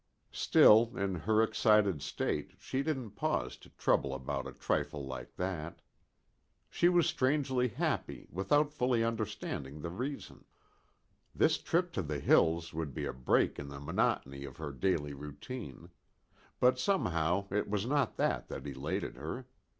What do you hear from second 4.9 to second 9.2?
like that. She was strangely happy without fully